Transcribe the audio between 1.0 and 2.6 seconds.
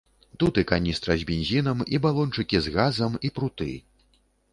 з бензінам, і балончыкі